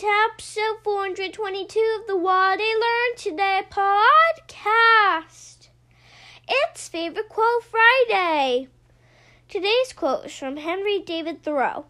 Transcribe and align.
To 0.00 0.06
episode 0.32 0.78
422 0.82 1.98
of 2.00 2.06
the 2.06 2.16
What 2.16 2.58
I 2.58 3.10
Learned 3.12 3.18
Today 3.18 3.60
podcast. 3.70 5.68
It's 6.48 6.88
Favorite 6.88 7.28
Quote 7.28 7.64
Friday. 7.64 8.68
Today's 9.46 9.92
quote 9.94 10.24
is 10.24 10.34
from 10.34 10.56
Henry 10.56 11.00
David 11.00 11.42
Thoreau. 11.42 11.84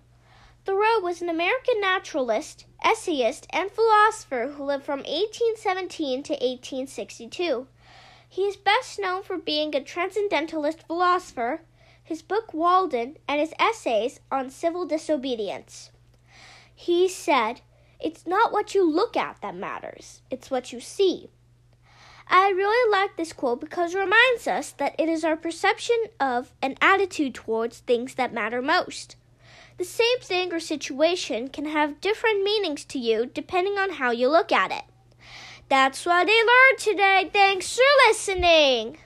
Thoreau 0.65 0.99
was 0.99 1.23
an 1.23 1.29
American 1.29 1.81
naturalist, 1.81 2.67
essayist, 2.85 3.47
and 3.51 3.71
philosopher 3.71 4.55
who 4.57 4.65
lived 4.65 4.83
from 4.83 5.05
1817 5.05 6.25
to 6.25 6.33
1862. 6.33 7.69
He 8.29 8.43
is 8.43 8.57
best 8.57 8.99
known 8.99 9.23
for 9.23 9.39
being 9.39 9.73
a 9.77 9.81
transcendentalist 9.81 10.85
philosopher, 10.85 11.61
his 12.03 12.23
book 12.23 12.53
Walden, 12.53 13.19
and 13.29 13.39
his 13.39 13.55
essays 13.61 14.19
on 14.33 14.51
civil 14.51 14.85
disobedience. 14.85 15.93
He 16.75 17.09
said, 17.09 17.61
It's 18.03 18.27
not 18.27 18.53
what 18.53 18.75
you 18.75 18.89
look 18.89 19.17
at 19.17 19.41
that 19.43 19.55
matters, 19.55 20.23
it's 20.31 20.51
what 20.51 20.73
you 20.73 20.81
see. 20.81 21.29
I 22.33 22.51
really 22.51 22.91
like 22.91 23.17
this 23.17 23.33
quote 23.33 23.61
because 23.61 23.95
it 23.95 23.99
reminds 23.99 24.47
us 24.47 24.71
that 24.73 24.95
it 24.99 25.09
is 25.09 25.25
our 25.25 25.37
perception 25.37 25.97
of 26.21 26.53
and 26.63 26.79
attitude 26.81 27.35
towards 27.35 27.81
things 27.81 28.15
that 28.15 28.33
matter 28.33 28.63
most. 28.63 29.17
The 29.79 29.85
same 29.85 30.21
thing 30.21 30.53
or 30.53 30.61
situation 30.61 31.49
can 31.49 31.65
have 31.65 32.01
different 32.01 32.45
meanings 32.45 32.85
to 32.85 32.99
you 32.99 33.27
depending 33.27 33.79
on 33.79 33.95
how 33.95 34.13
you 34.13 34.29
look 34.29 34.53
at 34.53 34.71
it. 34.71 34.85
That's 35.69 36.07
what 36.07 36.29
I 36.29 36.69
learned 36.71 36.79
today. 36.79 37.31
Thanks 37.33 37.75
for 37.75 38.09
listening. 38.09 38.99